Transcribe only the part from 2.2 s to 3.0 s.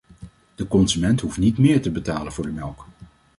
voor de melk.